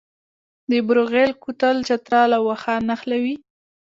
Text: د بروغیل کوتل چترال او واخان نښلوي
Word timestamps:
د 0.69 0.71
بروغیل 0.87 1.31
کوتل 1.43 1.75
چترال 1.87 2.31
او 2.37 2.43
واخان 2.49 2.81
نښلوي 2.89 3.35